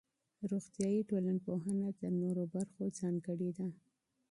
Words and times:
روغتيائي 0.51 1.01
ټولنپوهنه 1.09 1.89
تر 1.99 2.11
نورو 2.21 2.43
برخو 2.53 2.83
ځانګړې 2.99 3.49
ده. 3.57 3.67